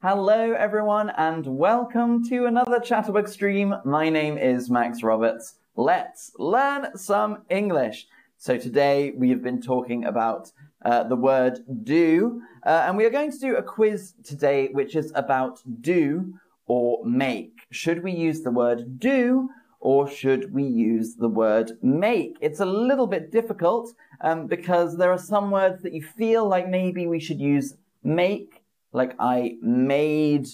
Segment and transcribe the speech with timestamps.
[0.00, 3.74] Hello, everyone, and welcome to another Chatterbug stream.
[3.84, 5.56] My name is Max Roberts.
[5.74, 8.06] Let's learn some English.
[8.36, 10.52] So today we have been talking about
[10.84, 14.94] uh, the word do, uh, and we are going to do a quiz today which
[14.94, 16.32] is about do
[16.68, 17.58] or make.
[17.72, 22.36] Should we use the word do or should we use the word make?
[22.40, 26.68] It's a little bit difficult um, because there are some words that you feel like
[26.68, 27.74] maybe we should use
[28.04, 28.57] make,
[28.92, 30.48] like I made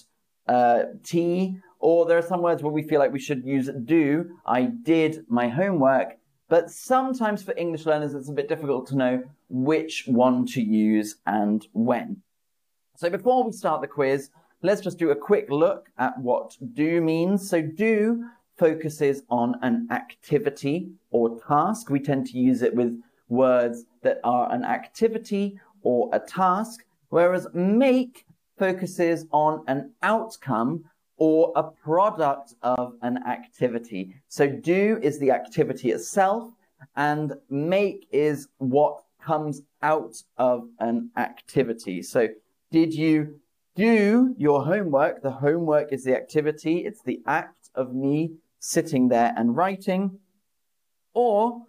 [0.48, 4.38] uh, tea, or there are some words where we feel like we should use do,
[4.46, 6.18] I did my homework.
[6.48, 11.16] But sometimes for English learners, it's a bit difficult to know which one to use
[11.26, 12.22] and when.
[12.96, 14.30] So before we start the quiz,
[14.62, 17.48] let's just do a quick look at what do means.
[17.48, 18.24] So do
[18.56, 21.90] focuses on an activity or task.
[21.90, 27.46] We tend to use it with words that are an activity or a task, whereas
[27.52, 28.26] make
[28.58, 30.84] focuses on an outcome
[31.16, 34.14] or a product of an activity.
[34.28, 36.50] So do is the activity itself
[36.96, 42.02] and make is what comes out of an activity.
[42.02, 42.28] So
[42.70, 43.40] did you
[43.76, 45.22] do your homework?
[45.22, 46.84] The homework is the activity.
[46.84, 50.18] It's the act of me sitting there and writing.
[51.12, 51.62] Or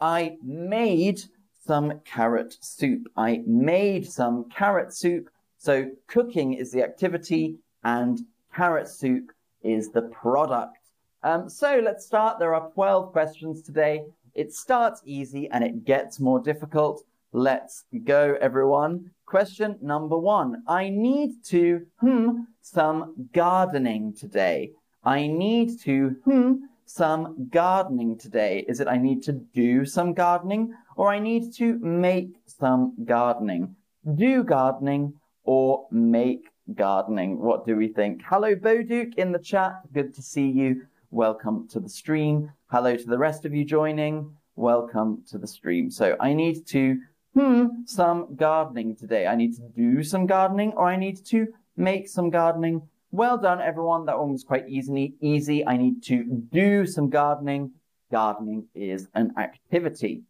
[0.00, 1.20] I made
[1.66, 3.08] some carrot soup.
[3.16, 5.28] I made some carrot soup.
[5.60, 8.18] So cooking is the activity and
[8.54, 9.30] carrot soup
[9.62, 10.78] is the product.
[11.22, 12.38] Um, so let's start.
[12.38, 14.04] There are 12 questions today.
[14.34, 17.04] It starts easy and it gets more difficult.
[17.34, 19.10] Let's go, everyone.
[19.26, 20.62] Question number one.
[20.66, 24.70] I need to, hmm, some gardening today.
[25.04, 26.52] I need to, hmm,
[26.86, 28.64] some gardening today.
[28.66, 33.76] Is it I need to do some gardening or I need to make some gardening?
[34.14, 35.19] Do gardening
[35.50, 36.44] or make
[36.76, 37.40] gardening?
[37.40, 38.22] What do we think?
[38.24, 39.72] Hello, Boduke in the chat.
[39.92, 40.82] Good to see you.
[41.10, 42.52] Welcome to the stream.
[42.68, 44.32] Hello to the rest of you joining.
[44.54, 45.90] Welcome to the stream.
[45.90, 47.00] So I need to,
[47.34, 49.26] hmm, some gardening today.
[49.26, 52.82] I need to do some gardening or I need to make some gardening.
[53.10, 54.06] Well done, everyone.
[54.06, 55.14] That one was quite easy.
[55.20, 55.66] Easy.
[55.66, 56.22] I need to
[56.52, 57.72] do some gardening.
[58.12, 60.22] Gardening is an activity.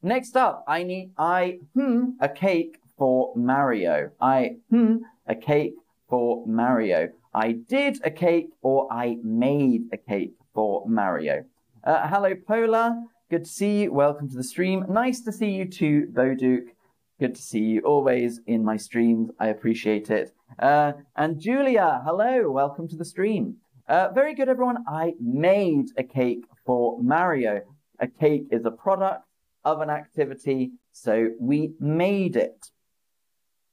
[0.00, 4.10] Next up, I need I hmm a cake for Mario.
[4.20, 4.96] I hmm
[5.26, 5.74] a cake
[6.10, 7.08] for Mario.
[7.32, 11.44] I did a cake or I made a cake for Mario.
[11.82, 13.02] Uh, hello, Pola.
[13.30, 13.92] Good to see you.
[13.92, 14.84] Welcome to the stream.
[14.90, 16.68] Nice to see you too, Boduke.
[17.18, 19.30] Good to see you always in my streams.
[19.38, 20.34] I appreciate it.
[20.58, 23.56] Uh, and Julia, hello, welcome to the stream.
[23.88, 24.84] Uh, very good, everyone.
[24.86, 27.62] I made a cake for Mario.
[27.98, 29.24] A cake is a product
[29.64, 32.66] of an activity, so we made it.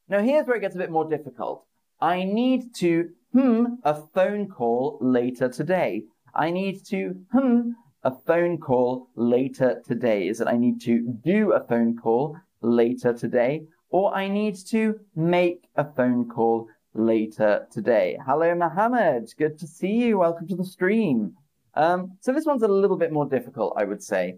[0.09, 1.66] Now, here's where it gets a bit more difficult.
[2.00, 6.03] I need to hmm a phone call later today.
[6.34, 7.72] I need to hmm
[8.03, 10.28] a phone call later today.
[10.29, 15.00] Is it I need to do a phone call later today, or I need to
[15.16, 18.18] make a phone call later today.
[18.25, 19.34] Hello, Mohammed.
[19.38, 20.19] Good to see you.
[20.19, 21.34] Welcome to the stream.
[21.74, 24.38] Um, so this one's a little bit more difficult, I would say.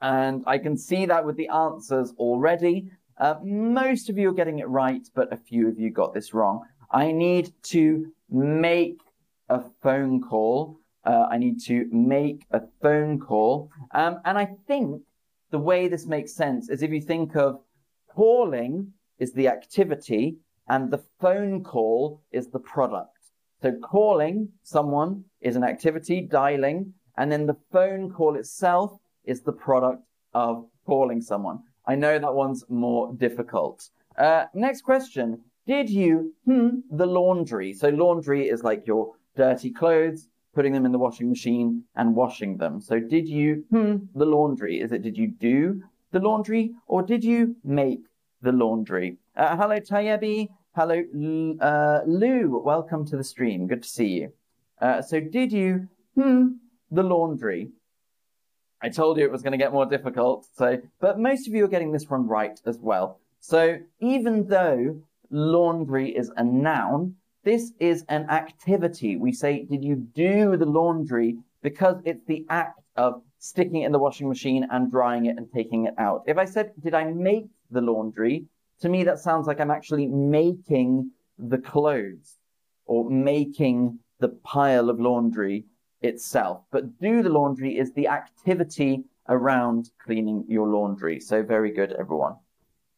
[0.00, 2.90] And I can see that with the answers already.
[3.20, 6.32] Uh, most of you are getting it right, but a few of you got this
[6.32, 6.62] wrong.
[6.90, 8.98] I need to make
[9.50, 10.80] a phone call.
[11.04, 13.70] Uh, I need to make a phone call.
[13.92, 15.02] Um, and I think
[15.50, 17.60] the way this makes sense is if you think of
[18.14, 20.38] calling is the activity
[20.68, 23.18] and the phone call is the product.
[23.60, 29.52] So calling someone is an activity, dialing, and then the phone call itself is the
[29.52, 30.02] product
[30.32, 31.58] of calling someone.
[31.86, 33.88] I know that one's more difficult.
[34.16, 35.40] Uh, next question.
[35.66, 37.72] Did you, hmm, the laundry?
[37.72, 42.56] So laundry is like your dirty clothes putting them in the washing machine and washing
[42.56, 42.80] them.
[42.80, 44.80] So did you, hmm, the laundry?
[44.80, 48.00] Is it did you do the laundry or did you make
[48.42, 49.16] the laundry?
[49.36, 50.48] Uh, hello, Tayebi.
[50.74, 51.02] Hello,
[51.60, 52.60] uh, Lou.
[52.64, 53.66] Welcome to the stream.
[53.66, 54.32] Good to see you.
[54.80, 56.48] Uh, so did you, hmm,
[56.90, 57.70] the laundry?
[58.82, 60.46] I told you it was going to get more difficult.
[60.56, 63.20] So, but most of you are getting this one right as well.
[63.40, 65.00] So even though
[65.30, 69.16] laundry is a noun, this is an activity.
[69.16, 71.38] We say, did you do the laundry?
[71.62, 75.48] Because it's the act of sticking it in the washing machine and drying it and
[75.52, 76.24] taking it out.
[76.26, 78.44] If I said, did I make the laundry?
[78.82, 82.36] To me, that sounds like I'm actually making the clothes
[82.86, 85.64] or making the pile of laundry
[86.02, 86.64] itself.
[86.70, 91.20] But do the laundry is the activity around cleaning your laundry.
[91.20, 92.36] So very good, everyone.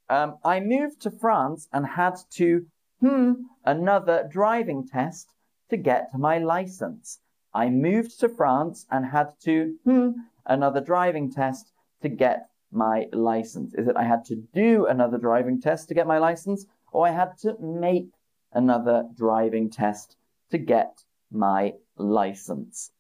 [0.09, 2.67] Um, I moved to France and had to
[3.01, 3.33] hmm,
[3.65, 5.35] another driving test
[5.71, 7.19] to get my license.
[7.55, 10.11] I moved to France and had to, hmm,
[10.47, 11.73] another driving test
[12.03, 13.75] to get my license.
[13.75, 17.11] Is it I had to do another driving test to get my license, or I
[17.11, 18.11] had to make
[18.53, 20.17] another driving test
[20.51, 22.91] to get my license?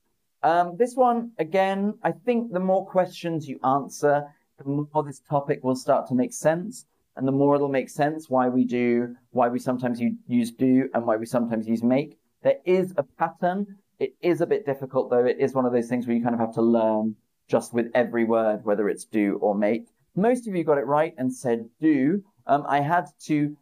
[0.42, 4.26] Um, this one, again, I think the more questions you answer,
[4.58, 6.86] the more this topic will start to make sense,
[7.16, 11.06] and the more it'll make sense why we do, why we sometimes use do, and
[11.06, 12.18] why we sometimes use make.
[12.42, 13.78] There is a pattern.
[13.98, 15.24] It is a bit difficult, though.
[15.24, 17.14] It is one of those things where you kind of have to learn
[17.48, 19.86] just with every word, whether it's do or make.
[20.16, 22.24] Most of you got it right and said do.
[22.46, 23.56] Um, I had to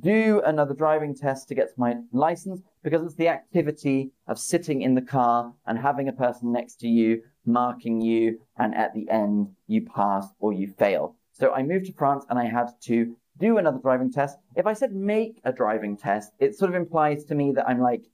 [0.00, 4.94] do another driving test to get my license because it's the activity of sitting in
[4.94, 9.48] the car and having a person next to you marking you, and at the end
[9.66, 11.16] you pass or you fail.
[11.32, 14.36] So I moved to France and I had to do another driving test.
[14.54, 17.80] If I said make a driving test, it sort of implies to me that I'm
[17.80, 18.04] like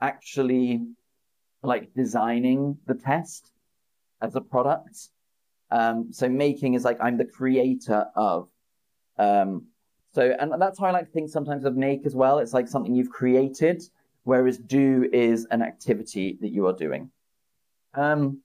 [0.00, 0.84] actually
[1.62, 3.52] like designing the test
[4.20, 5.08] as a product.
[5.70, 8.48] Um, so making is like I'm the creator of.
[9.18, 9.66] Um,
[10.12, 12.38] so and that's how I like to think sometimes of make as well.
[12.38, 13.82] It's like something you've created,
[14.24, 17.10] whereas do is an activity that you are doing.
[17.94, 18.42] Um,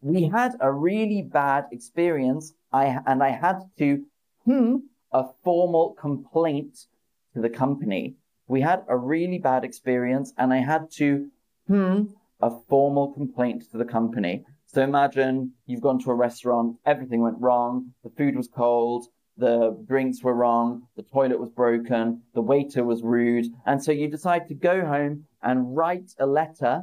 [0.00, 2.54] we had a really bad experience.
[2.72, 4.04] I and I had to
[4.44, 4.76] hmm
[5.12, 6.86] a formal complaint
[7.34, 8.14] to the company.
[8.46, 11.30] We had a really bad experience, and I had to
[11.66, 12.04] hmm
[12.40, 14.44] a formal complaint to the company.
[14.66, 19.06] So imagine you've gone to a restaurant, everything went wrong, the food was cold,
[19.38, 24.08] the drinks were wrong, the toilet was broken, the waiter was rude, and so you
[24.08, 26.82] decide to go home and write a letter.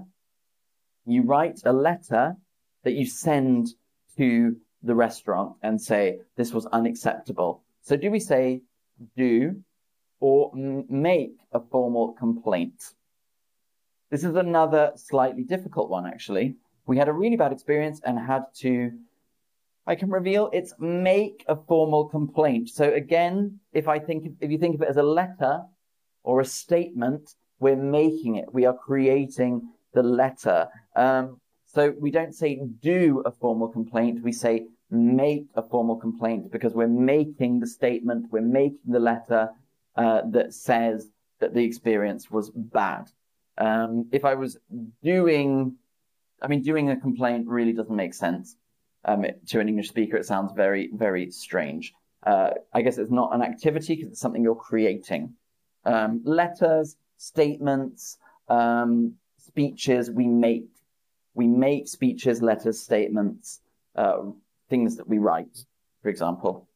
[1.06, 2.36] You write a letter
[2.84, 3.68] that you send
[4.18, 7.63] to the restaurant and say, this was unacceptable.
[7.81, 8.62] So do we say
[9.16, 9.62] do
[10.19, 12.94] or m- make a formal complaint?
[14.10, 16.56] This is another slightly difficult one, actually
[16.88, 18.92] we had a really bad experience and had to
[19.87, 22.69] I can reveal it's make a formal complaint.
[22.69, 25.61] So again, if I think if you think of it as a letter
[26.23, 28.53] or a statement, we're making it.
[28.53, 30.67] We are creating the letter.
[30.95, 34.23] Um, so we don't say do a formal complaint.
[34.23, 38.27] We say make a formal complaint because we're making the statement.
[38.31, 39.49] We're making the letter
[39.95, 41.07] uh, that says
[41.39, 43.09] that the experience was bad.
[43.57, 44.57] Um, if I was
[45.03, 45.77] doing
[46.41, 48.55] I mean, doing a complaint really doesn't make sense.
[49.06, 51.94] Um, to an English speaker, it sounds very, very strange.
[52.25, 55.34] Uh, I guess it's not an activity because it's something you're creating.
[55.86, 58.18] Um, letters, statements,
[58.50, 60.66] um, speeches we make.
[61.36, 63.60] We make speeches, letters, statements,
[63.96, 64.24] uh,
[64.69, 65.66] things that we write,
[66.02, 66.68] for example.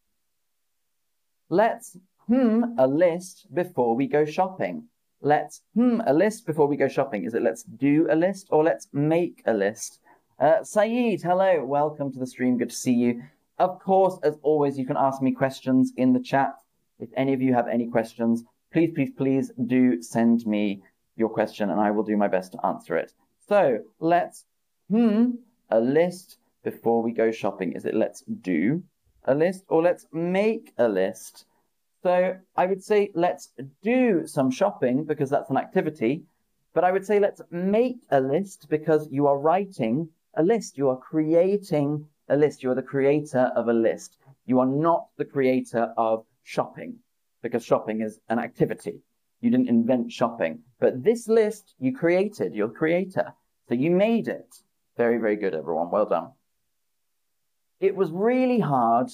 [1.50, 1.98] Let's
[2.28, 4.88] hmm a list before we go shopping
[5.22, 7.26] let's hmm a list before we go shopping.
[7.26, 10.00] Is it let's do a list or let's make a list?
[10.40, 12.58] Uh, Saeed, hello, welcome to the stream.
[12.58, 13.24] Good to see you.
[13.58, 16.54] Of course, as always, you can ask me questions in the chat.
[16.98, 20.82] If any of you have any questions, please, please, please do send me
[21.18, 23.12] your question and I will do my best to answer it.
[23.50, 24.46] So let's
[24.90, 25.32] hmm
[25.72, 27.74] a list before we go shopping.
[27.74, 28.82] Is it let's do
[29.26, 31.48] a list or let's make a list?
[32.02, 33.50] So I would say let's
[33.84, 36.24] do some shopping because that's an activity.
[36.74, 40.78] But I would say let's make a list because you are writing a list.
[40.78, 42.64] You are creating a list.
[42.64, 44.18] You are the creator of a list.
[44.46, 46.96] You are not the creator of shopping
[47.42, 49.02] because shopping is an activity.
[49.42, 50.60] You didn't invent shopping.
[50.80, 53.34] But this list you created, you're creator.
[53.68, 54.56] So you made it.
[54.98, 55.92] Very, very good, everyone.
[55.92, 56.32] Well done.
[57.80, 59.10] It was really hard,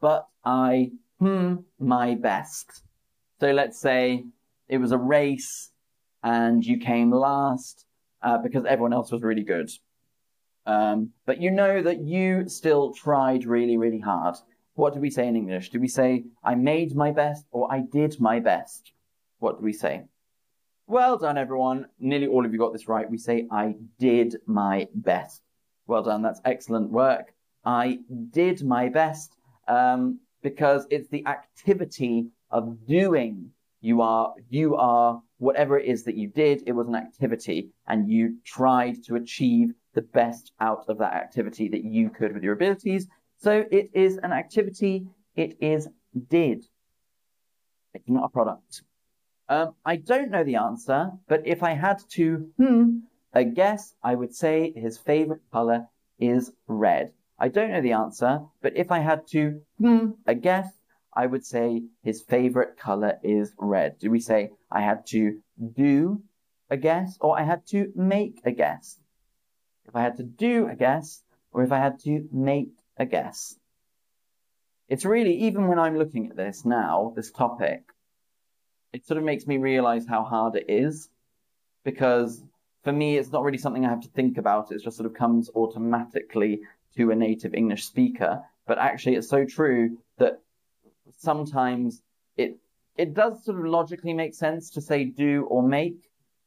[0.00, 2.82] but I hmm, my best.
[3.40, 4.24] So let's say
[4.68, 5.70] it was a race
[6.22, 7.86] and you came last
[8.22, 9.70] uh, because everyone else was really good.
[10.66, 14.36] Um, but you know that you still tried really, really hard.
[14.74, 15.70] What do we say in English?
[15.70, 18.92] Do we say, I made my best or I did my best?
[19.38, 20.04] What do we say?
[20.86, 21.86] Well done, everyone.
[21.98, 23.10] Nearly all of you got this right.
[23.10, 25.42] We say, I did my best.
[25.86, 26.22] Well done.
[26.22, 27.34] That's excellent work.
[27.64, 27.98] I
[28.30, 29.36] did my best.
[29.68, 33.50] Um, because it's the activity of doing.
[33.80, 38.08] You are, you are, whatever it is that you did, it was an activity and
[38.08, 42.54] you tried to achieve the best out of that activity that you could with your
[42.54, 43.06] abilities.
[43.38, 45.06] So it is an activity.
[45.36, 45.88] It is
[46.28, 46.64] did.
[47.94, 48.82] It's not a product.
[49.48, 52.98] Um, I don't know the answer, but if I had to, hmm,
[53.34, 57.12] a guess, I would say his favorite color is red.
[57.38, 60.68] I don't know the answer, but if I had to, hmm, a guess,
[61.14, 63.98] I would say his favorite color is red.
[63.98, 65.40] Do we say I had to
[65.74, 66.22] do
[66.70, 68.98] a guess or I had to make a guess?
[69.92, 71.22] If I had to do a guess
[71.52, 73.54] or if I had to make a guess.
[74.88, 77.82] It's really, even when I'm looking at this now, this topic,
[78.94, 81.10] it sort of makes me realize how hard it is
[81.84, 82.42] because
[82.84, 84.72] for me, it's not really something I have to think about.
[84.72, 86.62] It just sort of comes automatically
[86.96, 88.42] to a native English speaker.
[88.66, 90.40] But actually, it's so true that
[91.18, 92.00] sometimes
[92.38, 92.56] it
[92.96, 96.00] it does sort of logically make sense to say do or make,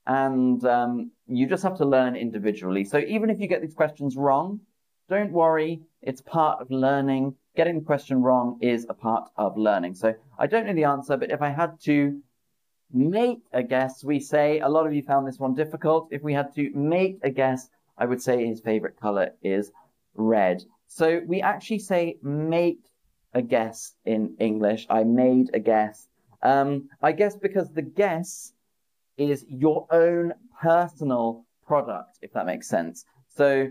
[0.07, 2.83] and um, you just have to learn individually.
[2.83, 4.59] So even if you get these questions wrong,
[5.09, 5.81] don't worry.
[6.01, 7.35] It's part of learning.
[7.55, 9.95] Getting the question wrong is a part of learning.
[9.95, 12.21] So I don't know the answer, but if I had to
[12.91, 16.09] make a guess, we say, a lot of you found this one difficult.
[16.11, 19.71] If we had to make a guess, I would say his favorite color is
[20.15, 20.63] red.
[20.87, 22.79] So we actually say make
[23.33, 24.87] a guess in English.
[24.89, 26.07] I made a guess.
[26.41, 28.53] Um, I guess because the guess
[29.17, 33.05] is your own personal product, if that makes sense.
[33.27, 33.69] So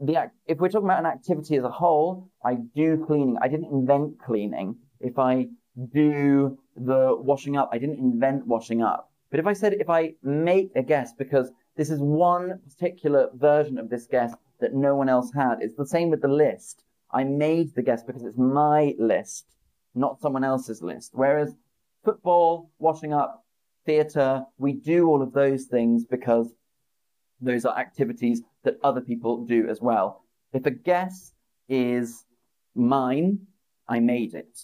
[0.00, 3.36] the if we're talking about an activity as a whole, I do cleaning.
[3.40, 4.76] I didn't invent cleaning.
[5.00, 5.48] If I
[5.92, 7.70] do the washing up.
[7.72, 9.10] I didn't invent washing up.
[9.30, 13.78] But if I said, if I make a guess, because this is one particular version
[13.78, 16.84] of this guess that no one else had, it's the same with the list.
[17.10, 19.46] I made the guess because it's my list,
[19.94, 21.12] not someone else's list.
[21.14, 21.54] Whereas
[22.04, 23.41] football, washing up,
[23.84, 26.52] theatre, we do all of those things because
[27.40, 30.24] those are activities that other people do as well.
[30.52, 31.32] If a guess
[31.68, 32.24] is
[32.74, 33.46] mine,
[33.88, 34.58] I made it.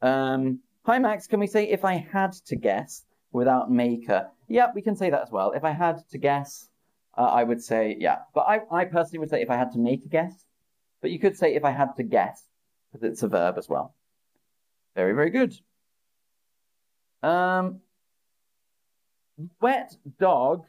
[0.00, 1.26] Um, hi, Max.
[1.26, 4.28] Can we say if I had to guess without maker?
[4.48, 5.52] Yeah, we can say that as well.
[5.52, 6.68] If I had to guess,
[7.16, 8.18] uh, I would say yeah.
[8.34, 10.44] But I, I personally would say if I had to make a guess.
[11.00, 12.42] But you could say if I had to guess,
[12.92, 13.94] because it's a verb as well.
[14.94, 15.54] Very, very good.
[17.22, 17.80] Um,
[19.60, 20.64] wet dog.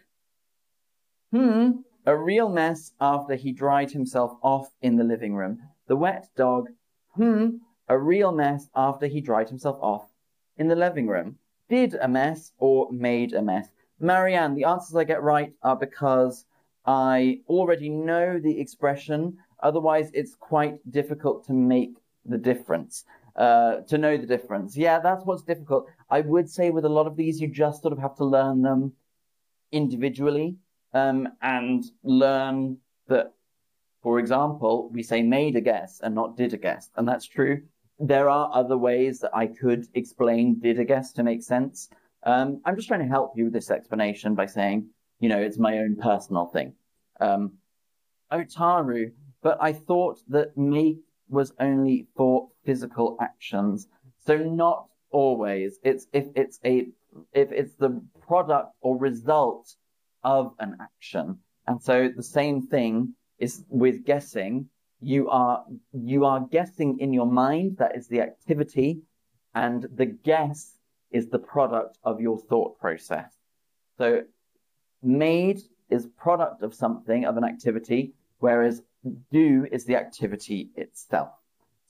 [1.31, 1.71] Hmm.
[2.05, 5.59] A real mess after he dried himself off in the living room.
[5.87, 6.67] The wet dog.
[7.15, 7.57] Hmm
[7.87, 10.09] a real mess after he dried himself off
[10.57, 11.37] in the living room.
[11.69, 13.69] Did a mess or made a mess?
[13.99, 16.45] Marianne, the answers I get right are because
[16.85, 19.37] I already know the expression.
[19.61, 23.05] Otherwise, it's quite difficult to make the difference,
[23.35, 24.77] uh, to know the difference.
[24.77, 25.87] Yeah, that's what's difficult.
[26.09, 28.61] I would say with a lot of these, you just sort of have to learn
[28.61, 28.93] them
[29.71, 30.57] individually
[30.93, 32.77] um, and learn
[33.07, 33.33] that,
[34.01, 36.89] for example, we say made a guess and not did a guess.
[36.95, 37.61] And that's true
[37.99, 41.89] there are other ways that I could explain did a guess to make sense.
[42.23, 44.87] Um, I'm just trying to help you with this explanation by saying,
[45.19, 46.73] you know, it's my own personal thing.
[47.19, 47.53] Um,
[48.31, 49.11] Otaru,
[49.41, 50.99] but I thought that make
[51.29, 53.87] was only for physical actions.
[54.25, 55.79] So not always.
[55.83, 56.87] It's if it's a
[57.33, 59.73] if it's the product or result
[60.23, 61.39] of an action.
[61.67, 64.69] And so the same thing is with guessing
[65.01, 69.01] you are you are guessing in your mind that is the activity
[69.53, 70.77] and the guess
[71.11, 73.31] is the product of your thought process
[73.97, 74.21] so
[75.03, 78.81] made is product of something of an activity whereas
[79.31, 81.29] do is the activity itself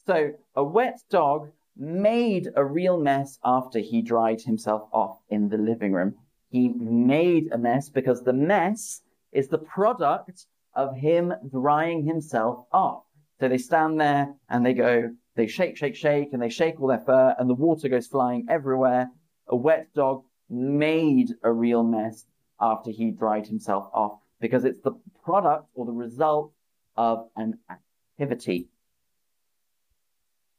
[0.05, 5.57] so a wet dog made a real mess after he dried himself off in the
[5.57, 6.15] living room
[6.55, 9.01] he made a mess because the mess
[9.33, 13.03] is the product of him drying himself off.
[13.39, 16.87] So they stand there and they go, they shake, shake, shake, and they shake all
[16.87, 19.09] their fur, and the water goes flying everywhere.
[19.47, 22.25] A wet dog made a real mess
[22.61, 24.93] after he dried himself off because it's the
[25.25, 26.53] product or the result
[26.95, 28.69] of an activity.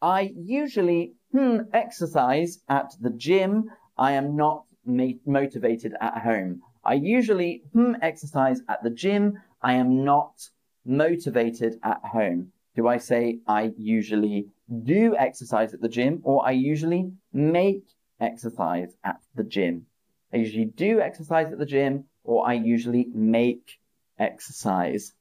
[0.03, 3.71] I usually hmm, exercise at the gym.
[3.97, 6.63] I am not motivated at home.
[6.85, 9.41] I usually hmm, exercise at the gym.
[9.63, 10.49] I am not
[10.85, 12.53] motivated at home.
[12.77, 14.49] Do I say I usually
[14.85, 17.85] do exercise at the gym or I usually make
[18.21, 19.87] exercise at the gym?
[20.33, 23.79] I usually do exercise at the gym or I usually make
[24.19, 25.15] exercise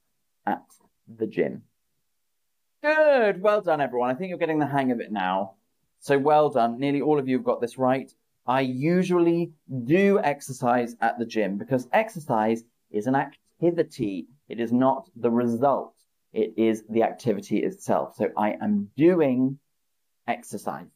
[0.44, 0.64] at
[1.08, 1.62] the gym.
[2.82, 3.42] Good.
[3.42, 4.10] Well done, everyone.
[4.10, 5.54] I think you're getting the hang of it now.
[6.00, 6.78] So well done.
[6.78, 8.12] Nearly all of you have got this right.
[8.46, 9.52] I usually
[9.84, 14.28] do exercise at the gym because exercise is an activity.
[14.48, 15.96] It is not the result
[16.36, 18.14] it is the activity itself.
[18.16, 19.58] So I am doing
[20.28, 20.86] exercise.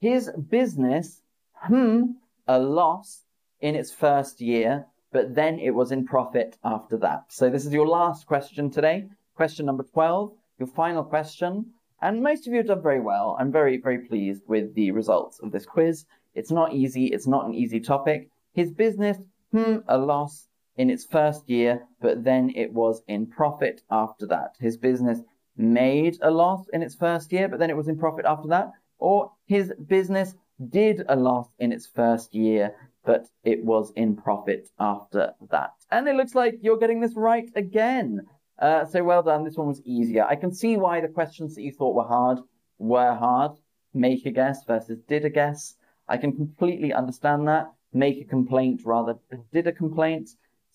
[0.00, 1.22] His business,
[1.54, 2.02] hmm,
[2.48, 3.22] a loss
[3.60, 7.24] in its first year, but then it was in profit after that.
[7.28, 9.08] So this is your last question today.
[9.34, 10.32] Question number 12.
[10.58, 11.72] your final question.
[12.00, 13.36] And most of you have done very well.
[13.38, 16.04] I'm very, very pleased with the results of this quiz.
[16.34, 17.06] It's not easy.
[17.06, 18.30] It's not an easy topic.
[18.52, 19.18] His business,
[19.52, 24.54] hmm, a loss in its first year, but then it was in profit after that.
[24.60, 25.20] His business
[25.56, 28.70] made a loss in its first year, but then it was in profit after that.
[28.98, 30.34] Or his business
[30.68, 32.74] did a loss in its first year,
[33.08, 35.70] but it was in profit after that.
[35.90, 38.26] And it looks like you're getting this right again.
[38.58, 39.44] Uh, so well done.
[39.44, 40.26] This one was easier.
[40.26, 42.40] I can see why the questions that you thought were hard
[42.76, 43.52] were hard.
[43.94, 45.74] Make a guess versus did a guess.
[46.06, 47.68] I can completely understand that.
[47.94, 50.28] Make a complaint rather than did a complaint.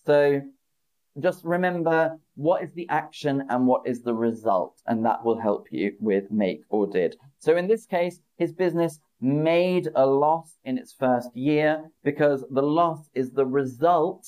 [0.04, 0.42] So
[1.20, 5.68] just remember what is the action and what is the result, and that will help
[5.70, 7.14] you with make or did.
[7.38, 12.62] So in this case, his business made a loss in its first year because the
[12.62, 14.26] loss is the result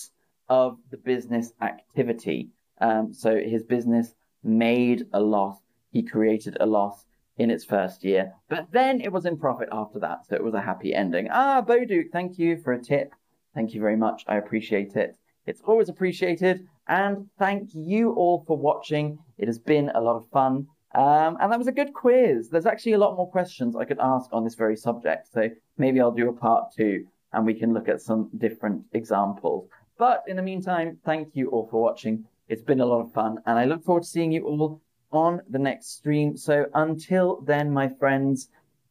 [0.49, 2.51] of the business activity.
[2.81, 5.59] Um, so his business made a loss.
[5.91, 7.05] He created a loss
[7.39, 10.27] in its first year, but then it was in profit after that.
[10.27, 11.29] So it was a happy ending.
[11.31, 13.13] Ah, Boduk, thank you for a tip.
[13.55, 14.25] Thank you very much.
[14.27, 15.17] I appreciate it.
[15.47, 16.67] It's always appreciated.
[16.89, 19.19] And thank you all for watching.
[19.39, 20.69] It has been a lot of fun.
[20.97, 22.49] Um, and that was a good quiz.
[22.49, 25.29] There's actually a lot more questions I could ask on this very subject.
[25.31, 29.69] So maybe I'll do a part two and we can look at some different examples.
[29.99, 32.25] But in the meantime, thank you all for watching.
[32.49, 35.43] It's been a lot of fun, and I look forward to seeing you all on
[35.51, 36.37] the next stream.
[36.37, 38.49] So until then, my friends,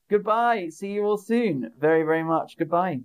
[0.10, 0.70] goodbye.
[0.70, 1.72] See you all soon.
[1.80, 2.58] Very, very much.
[2.58, 3.00] Goodbye.